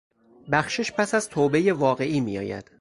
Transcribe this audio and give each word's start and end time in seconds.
بخشش 0.51 0.91
پس 0.91 1.15
از 1.15 1.29
توبهی 1.29 1.71
واقعی 1.71 2.19
میآید. 2.19 2.69